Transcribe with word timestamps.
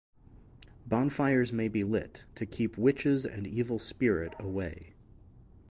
Bonfires 0.87 1.53
may 1.53 1.67
be 1.67 1.83
lit 1.83 2.23
to 2.33 2.47
keep 2.47 2.75
witches 2.75 3.23
and 3.23 3.45
evil 3.45 3.77
spirit 3.77 4.33
away. 4.39 4.95